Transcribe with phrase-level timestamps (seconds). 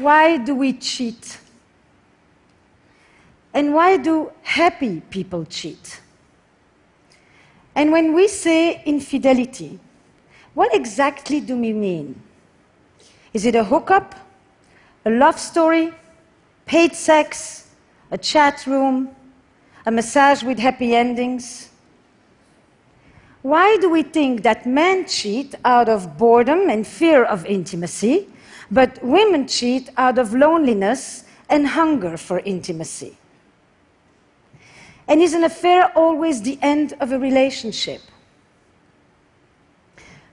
[0.00, 1.38] Why do we cheat?
[3.52, 6.00] And why do happy people cheat?
[7.74, 9.78] And when we say infidelity,
[10.54, 12.20] what exactly do we mean?
[13.32, 14.14] Is it a hookup,
[15.04, 15.92] a love story,
[16.66, 17.68] paid sex,
[18.10, 19.14] a chat room,
[19.86, 21.69] a massage with happy endings?
[23.42, 28.28] Why do we think that men cheat out of boredom and fear of intimacy,
[28.70, 33.16] but women cheat out of loneliness and hunger for intimacy?
[35.08, 38.02] And is an affair always the end of a relationship?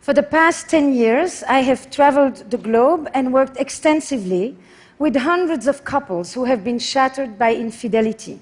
[0.01, 4.55] For the past 10 years, I have traveled the globe and worked extensively
[4.99, 8.39] with hundreds of couples who have been shattered by infidelity.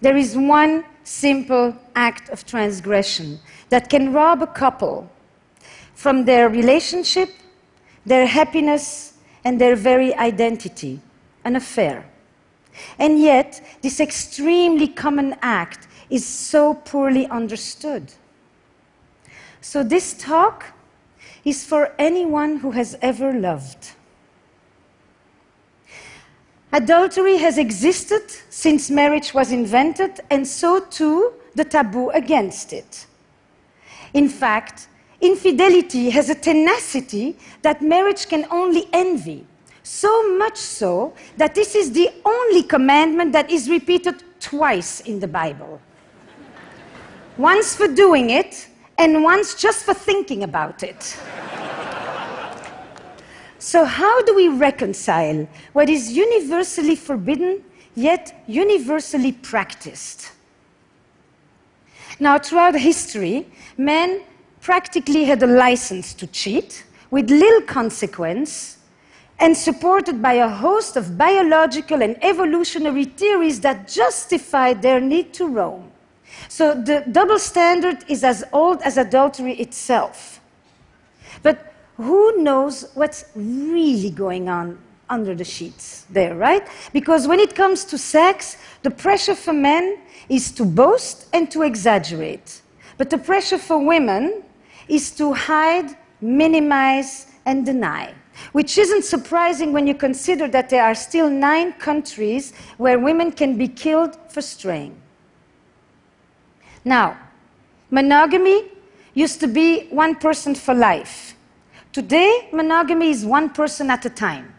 [0.00, 5.10] There is one simple act of transgression that can rob a couple
[5.94, 7.30] from their relationship,
[8.06, 9.14] their happiness,
[9.44, 11.00] and their very identity
[11.44, 12.04] an affair.
[12.98, 18.12] And yet, this extremely common act is so poorly understood.
[19.60, 20.72] So, this talk
[21.44, 23.92] is for anyone who has ever loved.
[26.72, 33.06] Adultery has existed since marriage was invented, and so too the taboo against it.
[34.14, 34.88] In fact,
[35.20, 39.46] infidelity has a tenacity that marriage can only envy.
[39.82, 45.28] So much so that this is the only commandment that is repeated twice in the
[45.28, 45.80] Bible
[47.38, 51.16] once for doing it, and once just for thinking about it.
[53.62, 57.62] So, how do we reconcile what is universally forbidden
[57.94, 60.32] yet universally practiced?
[62.18, 63.46] Now, throughout history,
[63.78, 64.22] men
[64.60, 68.78] practically had a license to cheat with little consequence
[69.38, 75.46] and supported by a host of biological and evolutionary theories that justified their need to
[75.46, 75.88] roam.
[76.48, 80.40] So the double standard is as old as adultery itself.
[81.44, 81.71] But
[82.02, 86.66] who knows what's really going on under the sheets there, right?
[86.92, 89.98] Because when it comes to sex, the pressure for men
[90.28, 92.62] is to boast and to exaggerate.
[92.98, 94.42] But the pressure for women
[94.88, 98.14] is to hide, minimize, and deny
[98.52, 103.56] which isn't surprising when you consider that there are still nine countries where women can
[103.56, 105.00] be killed for straying.
[106.84, 107.18] Now,
[107.90, 108.70] monogamy
[109.14, 111.36] used to be one person for life.
[111.92, 114.54] Today, monogamy is one person at a time.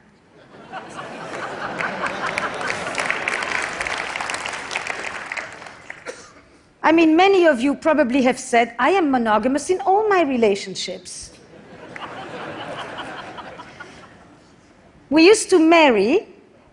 [6.83, 11.31] I mean, many of you probably have said, I am monogamous in all my relationships.
[15.09, 16.27] We used to marry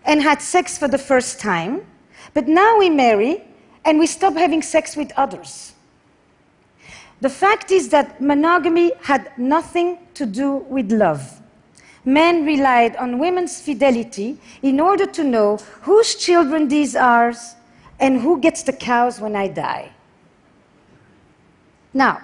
[0.05, 1.87] and had sex for the first time,
[2.35, 3.43] but now we marry
[3.83, 5.73] and we stop having sex with others.
[7.21, 11.39] The fact is that monogamy had nothing to do with love.
[12.03, 17.33] Men relied on women's fidelity in order to know whose children these are
[17.99, 19.91] and who gets the cows when I die.
[21.93, 22.21] Now,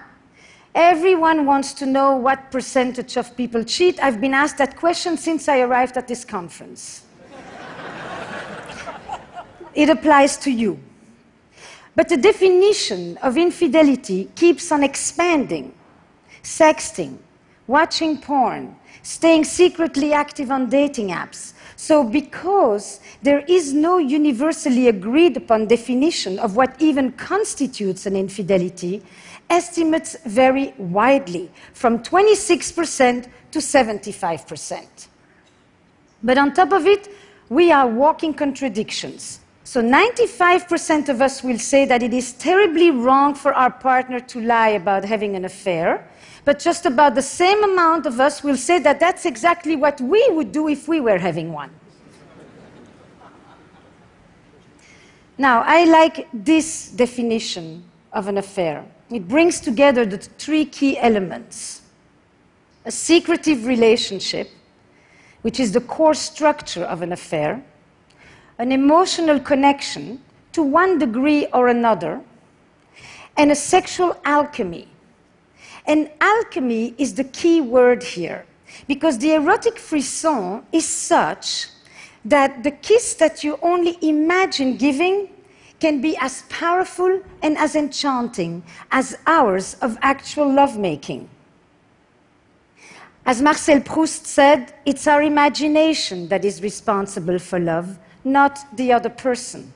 [0.78, 3.98] Everyone wants to know what percentage of people cheat.
[4.00, 7.02] I've been asked that question since I arrived at this conference.
[9.74, 10.78] it applies to you.
[11.94, 15.74] But the definition of infidelity keeps on expanding.
[16.42, 17.18] Sexting,
[17.66, 21.54] watching porn, staying secretly active on dating apps.
[21.76, 29.02] So, because there is no universally agreed upon definition of what even constitutes an infidelity,
[29.48, 35.08] estimates vary widely, from 26% to 75%.
[36.22, 37.08] But on top of it,
[37.48, 39.40] we are walking contradictions.
[39.68, 44.40] So 95% of us will say that it is terribly wrong for our partner to
[44.40, 46.08] lie about having an affair,
[46.46, 50.26] but just about the same amount of us will say that that's exactly what we
[50.30, 51.68] would do if we were having one.
[55.36, 58.86] Now, I like this definition of an affair.
[59.10, 61.82] It brings together the three key elements
[62.86, 64.48] a secretive relationship,
[65.42, 67.62] which is the core structure of an affair,
[68.58, 70.20] an emotional connection
[70.52, 72.20] to one degree or another,
[73.36, 74.88] and a sexual alchemy.
[75.86, 78.44] And alchemy is the key word here,
[78.86, 81.68] because the erotic frisson is such
[82.24, 85.28] that the kiss that you only imagine giving
[85.80, 91.28] can be as powerful and as enchanting as hours of actual lovemaking.
[93.24, 97.98] As Marcel Proust said, it's our imagination that is responsible for love,
[98.32, 99.72] not the other person.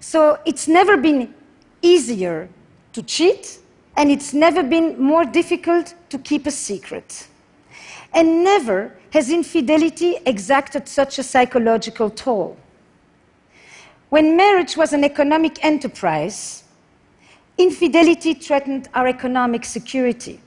[0.00, 1.34] So it's never been
[1.82, 2.48] easier
[2.92, 3.58] to cheat,
[3.96, 7.28] and it's never been more difficult to keep a secret.
[8.12, 12.56] And never has infidelity exacted such a psychological toll.
[14.10, 16.64] When marriage was an economic enterprise,
[17.58, 20.40] infidelity threatened our economic security.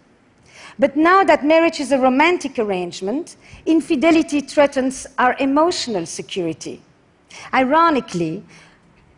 [0.79, 3.35] But now that marriage is a romantic arrangement,
[3.65, 6.81] infidelity threatens our emotional security.
[7.53, 8.43] Ironically,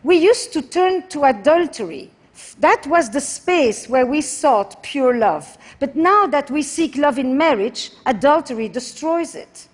[0.02, 2.10] we used to turn to adultery.
[2.58, 5.58] That was the space where we sought pure love.
[5.78, 9.68] But now that we seek love in marriage, adultery destroys it.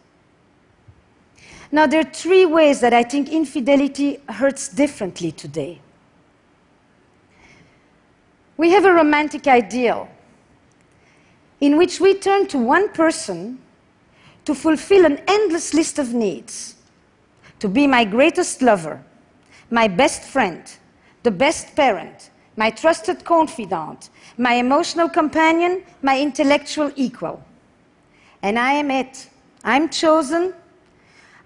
[1.71, 5.81] Now, there are three ways that I think infidelity hurts differently today.
[8.56, 10.09] We have a romantic ideal
[11.61, 13.58] in which we turn to one person
[14.44, 16.76] to fulfill an endless list of needs,
[17.58, 19.03] to be my greatest lover,
[19.70, 20.62] my best friend,
[21.23, 27.43] the best parent, my trusted confidant, my emotional companion, my intellectual equal.
[28.43, 29.29] And I am it.
[29.64, 30.55] I'm chosen,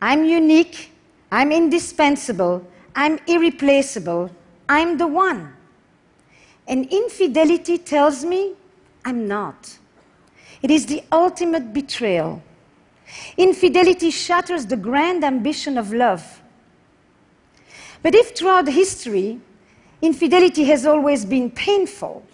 [0.03, 0.91] I'm unique,
[1.33, 4.31] I'm indispensable, I'm irreplaceable,
[4.69, 5.55] I'm the one.
[6.69, 8.55] And infidelity tells me
[9.05, 9.79] I'm not.
[10.63, 12.43] It is the ultimate betrayal.
[13.37, 16.43] Infidelity shatters the grand ambition of love.
[18.03, 19.41] But if throughout history
[20.03, 22.25] infidelity has always been painful,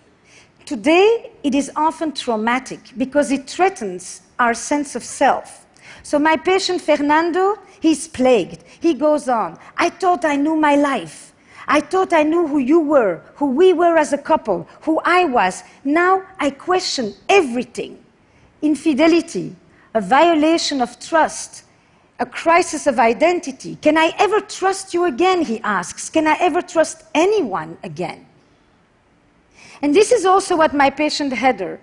[0.64, 5.66] today it is often traumatic because it threatens our sense of self.
[6.02, 8.62] So, my patient Fernando, he's plagued.
[8.80, 9.58] He goes on.
[9.76, 11.32] I thought I knew my life.
[11.68, 15.24] I thought I knew who you were, who we were as a couple, who I
[15.24, 15.64] was.
[15.84, 17.98] Now I question everything.
[18.66, 19.54] Infidelity,
[19.94, 21.62] a violation of trust,
[22.18, 23.76] a crisis of identity.
[23.80, 25.42] Can I ever trust you again?
[25.42, 26.10] He asks.
[26.10, 28.26] Can I ever trust anyone again?
[29.82, 31.80] And this is also what my patient Heather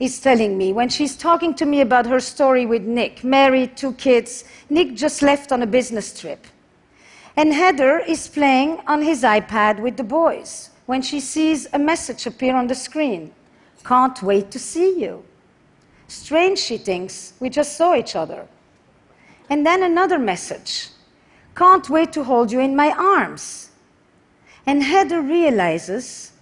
[0.00, 3.92] is telling me when she's talking to me about her story with Nick, married, two
[3.92, 4.42] kids.
[4.68, 6.48] Nick just left on a business trip.
[7.36, 12.26] And Heather is playing on his iPad with the boys when she sees a message
[12.26, 13.32] appear on the screen
[13.84, 15.22] Can't wait to see you.
[16.14, 18.46] Strange, she thinks, we just saw each other.
[19.50, 20.90] And then another message
[21.56, 23.70] Can't wait to hold you in my arms.
[24.64, 26.32] And Heather realizes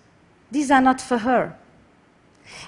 [0.50, 1.56] these are not for her.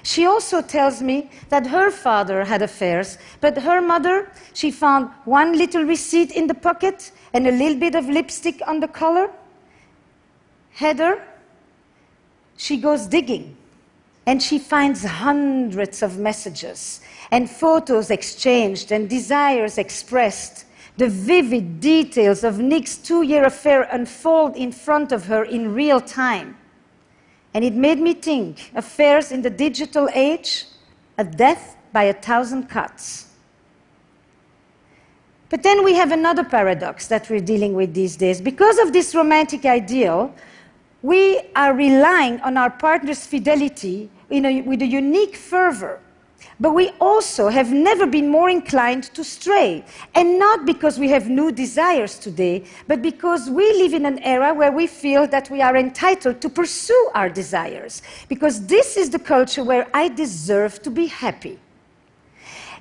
[0.01, 5.57] She also tells me that her father had affairs, but her mother, she found one
[5.57, 9.29] little receipt in the pocket and a little bit of lipstick on the collar.
[10.71, 11.23] Heather,
[12.57, 13.55] she goes digging
[14.25, 17.01] and she finds hundreds of messages
[17.31, 20.65] and photos exchanged and desires expressed.
[20.97, 25.99] The vivid details of Nick's two year affair unfold in front of her in real
[25.99, 26.57] time.
[27.53, 30.65] And it made me think affairs in the digital age,
[31.17, 33.27] a death by a thousand cuts.
[35.49, 38.41] But then we have another paradox that we're dealing with these days.
[38.41, 40.33] Because of this romantic ideal,
[41.01, 45.99] we are relying on our partner's fidelity with a unique fervor.
[46.59, 49.83] But we also have never been more inclined to stray.
[50.13, 54.53] And not because we have new desires today, but because we live in an era
[54.53, 58.01] where we feel that we are entitled to pursue our desires.
[58.29, 61.59] Because this is the culture where I deserve to be happy.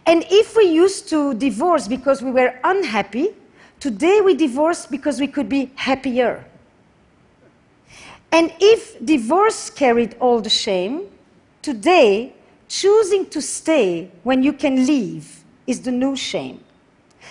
[0.06, 3.30] And if we used to divorce because we were unhappy,
[3.80, 6.44] today we divorce because we could be happier.
[8.30, 11.08] And if divorce carried all the shame,
[11.64, 12.34] today
[12.68, 16.62] choosing to stay when you can leave is the new shame.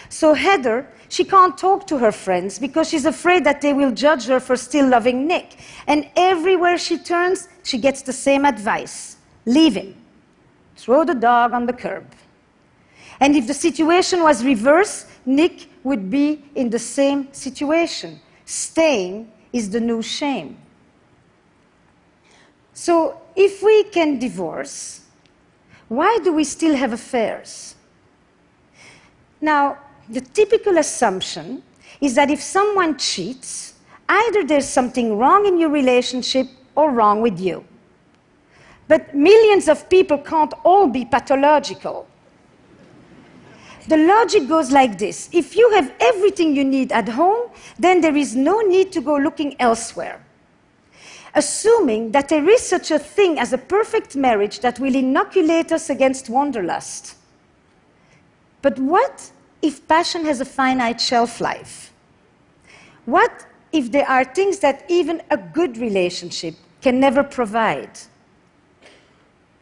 [0.10, 4.26] So Heather, she can't talk to her friends because she's afraid that they will judge
[4.26, 5.58] her for still loving Nick.
[5.86, 9.94] And everywhere she turns, she gets the same advice leave him,
[10.78, 12.06] throw the dog on the curb.
[13.20, 18.20] And if the situation was reversed, Nick would be in the same situation.
[18.46, 20.58] Staying is the new shame.
[22.74, 25.02] So if we can divorce,
[25.88, 27.76] why do we still have affairs?
[29.42, 29.78] Now,
[30.10, 31.64] the typical assumption
[32.02, 33.76] is that if someone cheats,
[34.10, 37.64] either there's something wrong in your relationship or wrong with you.
[38.88, 42.08] But millions of people can't all be pathological.
[43.88, 48.16] The logic goes like this if you have everything you need at home, then there
[48.16, 50.23] is no need to go looking elsewhere
[51.36, 55.90] assuming that there is such a thing as a perfect marriage that will inoculate us
[55.90, 57.16] against wanderlust.
[58.62, 61.92] But what if passion has a finite shelf life?
[63.06, 68.00] What if there are things that even a good relationship can never provide?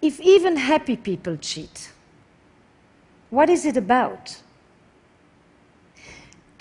[0.02, 1.92] If even happy people cheat,
[3.30, 4.42] what is it about?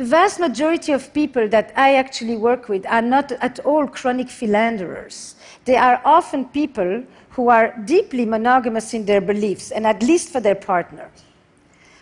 [0.01, 4.31] The vast majority of people that I actually work with are not at all chronic
[4.31, 5.35] philanderers.
[5.67, 10.41] They are often people who are deeply monogamous in their beliefs, and at least for
[10.41, 11.11] their partner.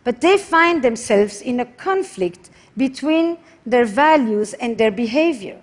[0.04, 5.60] But they find themselves in a conflict between their values and their behavior.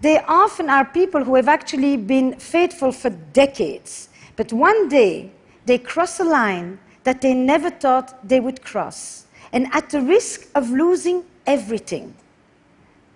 [0.00, 5.30] They often are people who have actually been faithful for decades, but one day
[5.66, 10.48] they cross a line that they never thought they would cross, and at the risk
[10.54, 12.14] of losing everything.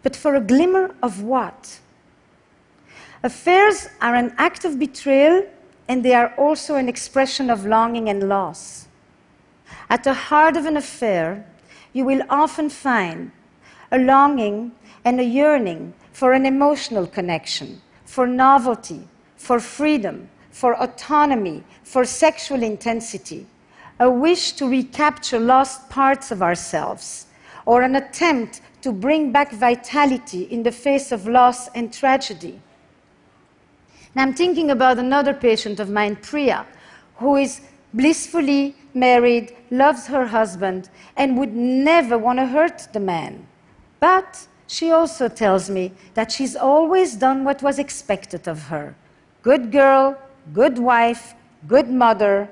[0.02, 1.80] But for a glimmer of what?
[3.22, 5.46] Affairs are an act of betrayal,
[5.88, 8.86] and they are also an expression of longing and loss.
[9.88, 11.46] At the heart of an affair,
[11.92, 13.32] you will often find
[13.90, 14.72] a longing
[15.04, 22.62] and a yearning for an emotional connection, for novelty, for freedom, for autonomy, for sexual
[22.62, 23.46] intensity,
[23.98, 27.26] a wish to recapture lost parts of ourselves,
[27.64, 32.60] or an attempt to bring back vitality in the face of loss and tragedy.
[34.14, 36.66] I'm thinking about another patient of mine, Priya,
[37.16, 37.60] who is
[37.92, 43.46] blissfully married, loves her husband, and would never want to hurt the man.
[44.00, 48.94] But she also tells me that she's always done what was expected of her
[49.42, 50.18] good girl,
[50.52, 51.34] good wife,
[51.68, 52.48] good mother,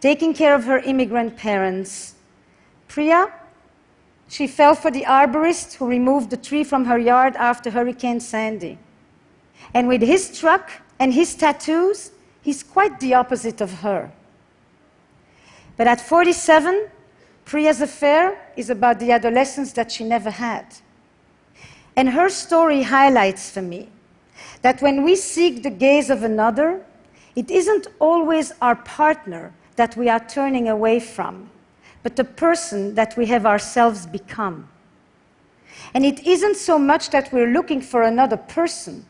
[0.00, 2.14] taking care of her immigrant parents.
[2.86, 3.32] Priya,
[4.28, 8.78] she fell for the arborist who removed the tree from her yard after Hurricane Sandy.
[9.74, 12.12] And with his truck and his tattoos,
[12.42, 14.10] he's quite the opposite of her.
[15.76, 16.88] But at 47,
[17.44, 20.66] Priya's affair is about the adolescence that she never had.
[21.96, 23.88] And her story highlights for me
[24.62, 26.84] that when we seek the gaze of another,
[27.34, 31.48] it isn't always our partner that we are turning away from,
[32.02, 34.68] but the person that we have ourselves become.
[35.94, 39.06] And it isn't so much that we're looking for another person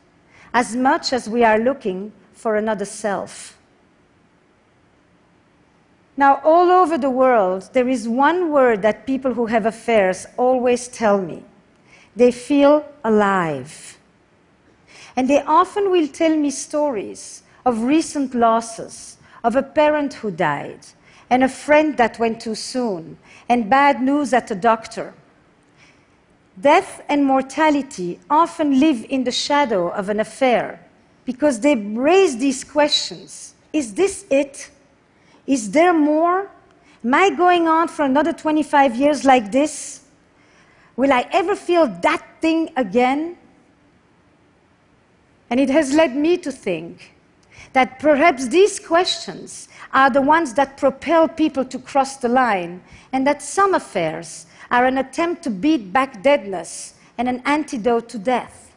[0.55, 3.59] as much as we are looking for another self.
[6.17, 10.89] Now, all over the world, there is one word that people who have affairs always
[10.89, 11.45] tell me
[12.17, 13.99] they feel alive.
[15.15, 19.18] And they often will tell me stories of recent losses,
[19.49, 20.81] of a parent who died,
[21.31, 23.17] and a friend that went too soon,
[23.49, 25.14] and bad news at the doctor.
[26.61, 30.85] Death and mortality often live in the shadow of an affair
[31.25, 34.71] because they raise these questions Is this it?
[35.47, 36.50] Is there more?
[37.02, 40.02] Am I going on for another 25 years like this?
[40.95, 43.38] Will I ever feel that thing again?
[45.49, 47.14] And it has led me to think
[47.73, 52.83] that perhaps these questions are the ones that propel people to cross the line,
[53.13, 58.19] and that some affairs are an attempt to beat back deadness and an antidote to
[58.19, 58.75] death.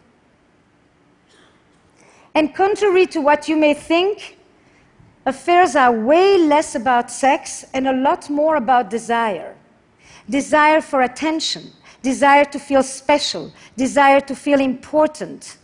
[2.34, 4.38] And contrary to what you may think,
[5.26, 9.56] Affairs are way less about sex and a lot more about desire.
[10.28, 11.72] Desire for attention,
[12.02, 15.58] desire to feel special, desire to feel important.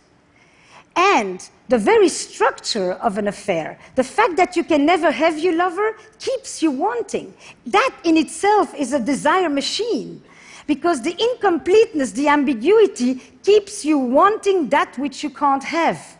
[0.94, 5.54] And the very structure of an affair, the fact that you can never have your
[5.54, 7.34] lover, keeps you wanting.
[7.66, 10.22] That in itself is a desire machine.
[10.66, 16.18] Because the incompleteness, the ambiguity, keeps you wanting that which you can't have.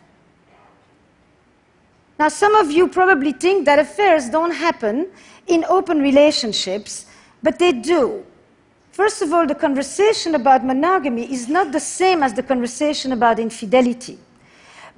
[2.19, 5.07] Now, some of you probably think that affairs don't happen
[5.47, 7.05] in open relationships,
[7.41, 8.25] but they do.
[8.91, 13.39] First of all, the conversation about monogamy is not the same as the conversation about
[13.39, 14.19] infidelity.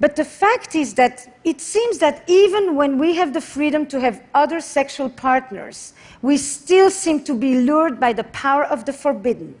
[0.02, 4.00] But the fact is that it seems that even when we have the freedom to
[4.00, 5.92] have other sexual partners,
[6.22, 9.54] we still seem to be lured by the power of the forbidden.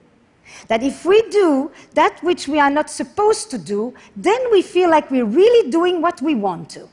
[0.66, 4.90] That if we do that which we are not supposed to do, then we feel
[4.90, 6.88] like we're really doing what we want to.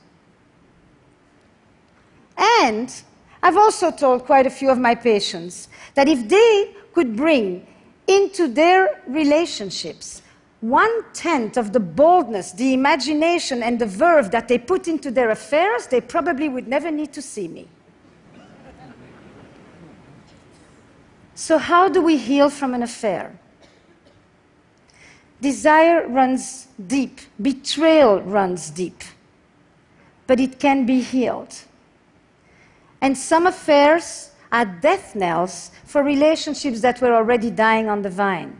[2.37, 2.93] And
[3.41, 7.65] I've also told quite a few of my patients that if they could bring
[8.05, 10.21] into their relationships
[10.61, 15.29] one tenth of the boldness, the imagination, and the verve that they put into their
[15.29, 17.67] affairs, they probably would never need to see me.
[21.33, 23.39] So, how do we heal from an affair?
[25.39, 29.03] Desire runs deep, betrayal runs deep,
[30.27, 31.55] but it can be healed.
[32.99, 38.57] And some affairs are death knells for relationships that were already dying on the vine.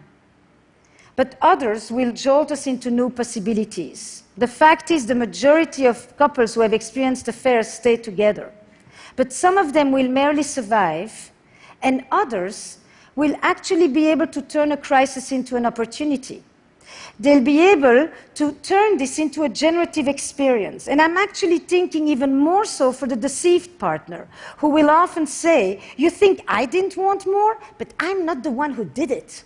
[1.19, 4.23] But others will jolt us into new possibilities.
[4.37, 8.53] The fact is, the majority of couples who have experienced affairs stay together.
[9.17, 11.33] But some of them will merely survive,
[11.81, 12.77] and others
[13.17, 16.41] will actually be able to turn a crisis into an opportunity.
[17.19, 20.87] They'll be able to turn this into a generative experience.
[20.87, 25.81] And I'm actually thinking even more so for the deceived partner, who will often say,
[25.97, 29.43] You think I didn't want more, but I'm not the one who did it.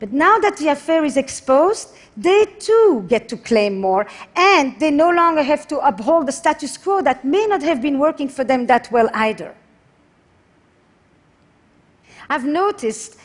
[0.00, 4.90] But now that the affair is exposed, they too get to claim more, and they
[4.90, 8.44] no longer have to uphold the status quo that may not have been working for
[8.44, 9.54] them that well either.
[12.28, 13.16] I've noticed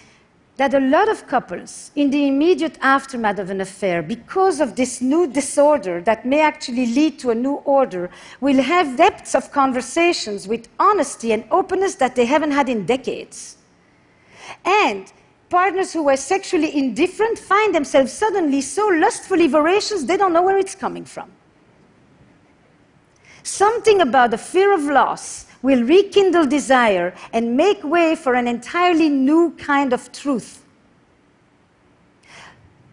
[0.58, 5.00] that a lot of couples, in the immediate aftermath of an affair, because of this
[5.00, 8.10] new disorder that may actually lead to a new order,
[8.42, 13.56] will have depths of conversations with honesty and openness that they haven't had in decades.
[14.66, 15.10] And
[15.50, 20.58] partners who were sexually indifferent find themselves suddenly so lustfully voracious they don't know where
[20.58, 21.32] it's coming from.
[23.44, 29.10] Something about the fear of loss will rekindle desire and make way for an entirely
[29.10, 30.64] new kind of truth.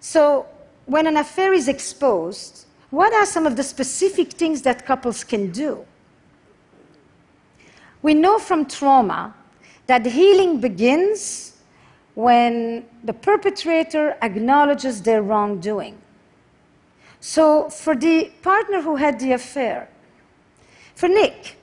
[0.01, 0.47] So,
[0.87, 5.51] when an affair is exposed, what are some of the specific things that couples can
[5.51, 5.85] do?
[8.03, 9.35] We know from trauma
[9.87, 11.56] that healing begins
[12.17, 15.99] when the perpetrator acknowledges their wrongdoing.
[17.21, 19.91] So, for the partner who had the affair,
[20.95, 21.59] for Nick,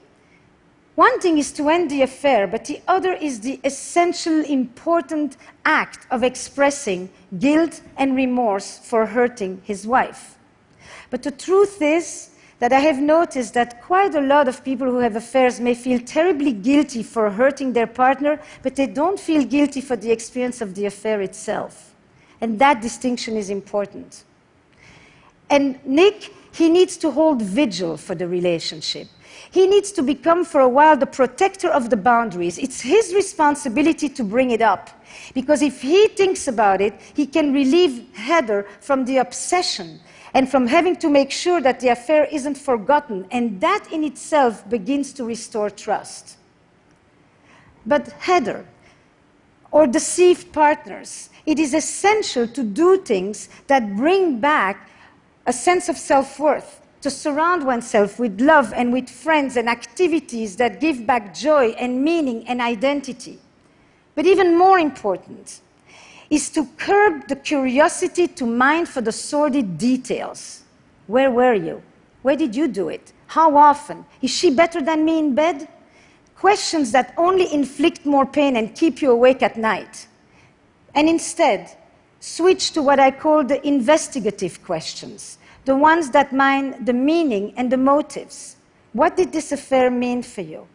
[0.94, 6.06] one thing is to end the affair, but the other is the essential, important act
[6.08, 10.38] of expressing guilt and remorse for hurting his wife.
[11.10, 12.30] But the truth is
[12.64, 15.98] that I have noticed that quite a lot of people who have affairs may feel
[15.98, 20.74] terribly guilty for hurting their partner, but they don't feel guilty for the experience of
[20.74, 21.94] the affair itself.
[22.40, 24.24] And that distinction is important.
[25.50, 29.08] And Nick, he needs to hold vigil for the relationship.
[29.50, 32.56] He needs to become, for a while, the protector of the boundaries.
[32.56, 34.88] It's his responsibility to bring it up.
[35.34, 40.00] Because if he thinks about it, he can relieve Heather from the obsession
[40.34, 43.26] and from having to make sure that the affair isn't forgotten.
[43.30, 46.36] And that in itself begins to restore trust.
[47.86, 48.66] But Heather,
[49.70, 54.90] or deceived partners, it is essential to do things that bring back
[55.46, 60.56] a sense of self worth to surround oneself with love and with friends and activities
[60.56, 63.38] that give back joy and meaning and identity.
[64.14, 65.60] But even more important
[66.30, 70.62] is to curb the curiosity to mine for the sordid details.
[71.06, 71.82] Where were you?
[72.22, 73.12] Where did you do it?
[73.26, 74.06] How often?
[74.22, 75.68] Is she better than me in bed?
[76.36, 80.06] Questions that only inflict more pain and keep you awake at night.
[80.94, 81.76] And instead,
[82.20, 87.72] switch to what I call the investigative questions the ones that mine the meaning and
[87.72, 88.56] the motives.
[88.92, 90.66] What did this affair mean for you?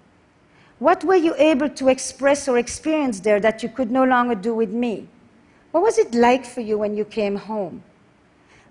[0.80, 4.54] What were you able to express or experience there that you could no longer do
[4.54, 5.08] with me?
[5.72, 7.84] What was it like for you when you came home?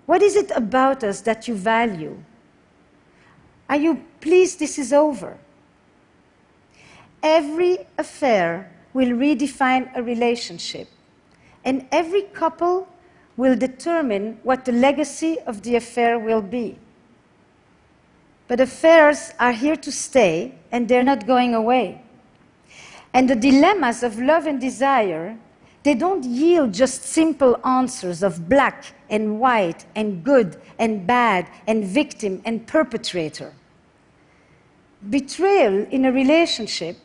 [0.05, 2.17] What is it about us that you value?
[3.69, 5.37] Are you pleased this is over?
[7.21, 10.87] Every affair will redefine a relationship,
[11.63, 12.87] and every couple
[13.37, 16.77] will determine what the legacy of the affair will be.
[18.47, 22.01] But affairs are here to stay, and they're not going away.
[23.13, 25.37] And the dilemmas of love and desire,
[25.83, 31.85] they don't yield just simple answers of black and white and good and bad and
[31.85, 33.53] victim and perpetrator.
[35.09, 36.97] Betrayal in a relationship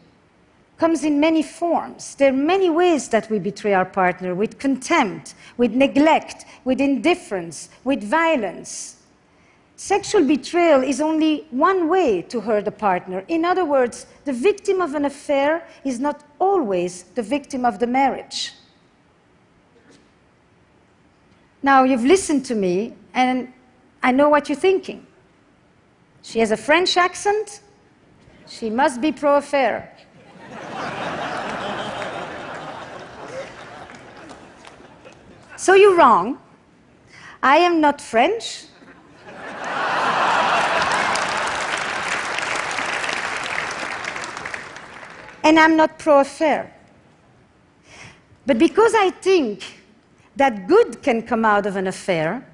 [0.76, 2.16] comes in many forms.
[2.16, 7.68] There are many ways that we betray our partner with contempt, with neglect, with indifference,
[7.84, 8.96] with violence.
[9.76, 13.24] Sexual betrayal is only one way to hurt a partner.
[13.28, 17.86] In other words, the victim of an affair is not always the victim of the
[17.86, 18.52] marriage.
[21.64, 23.50] Now, you've listened to me, and
[24.02, 25.06] I know what you're thinking.
[26.20, 27.62] She has a French accent.
[28.46, 29.90] She must be pro affair.
[35.56, 36.38] So you're wrong.
[37.42, 38.66] I am not French.
[45.42, 46.74] and I'm not pro affair.
[48.44, 49.83] But because I think
[50.36, 52.46] that good can come out of an affair,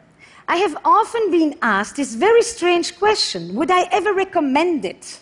[0.49, 5.21] I have often been asked this very strange question Would I ever recommend it?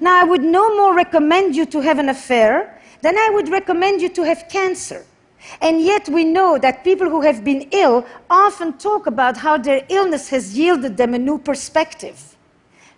[0.00, 4.00] Now, I would no more recommend you to have an affair than I would recommend
[4.00, 5.04] you to have cancer.
[5.60, 9.84] And yet, we know that people who have been ill often talk about how their
[9.88, 12.36] illness has yielded them a new perspective.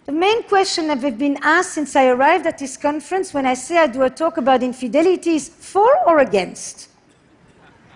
[0.04, 3.54] The main question that I've been asked since I arrived at this conference when I
[3.54, 6.88] say I do a talk about infidelity is for or against?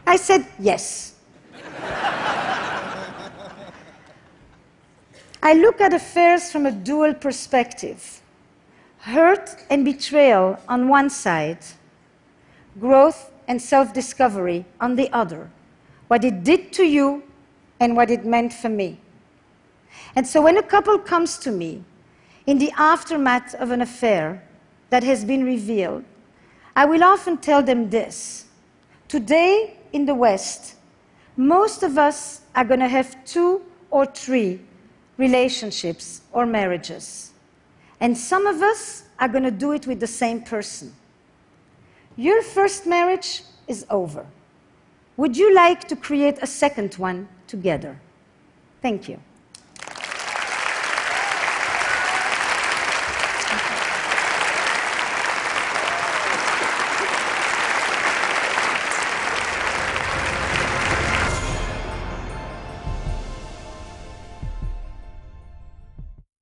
[0.06, 1.14] I said yes.
[5.42, 8.20] I look at affairs from a dual perspective
[9.00, 11.58] hurt and betrayal on one side,
[12.78, 15.50] growth and self discovery on the other.
[16.08, 17.22] What it did to you
[17.78, 19.00] and what it meant for me.
[20.14, 21.82] And so when a couple comes to me
[22.46, 24.42] in the aftermath of an affair
[24.90, 26.04] that has been revealed,
[26.76, 28.46] I will often tell them this.
[29.08, 30.76] Today in the West,
[31.37, 34.61] most of us are going to have two or three
[35.16, 37.33] relationships or marriages.
[38.00, 40.94] And some of us are going to do it with the same person.
[42.16, 44.26] Your first marriage is over.
[45.16, 48.00] Would you like to create a second one together?
[48.81, 49.20] Thank you.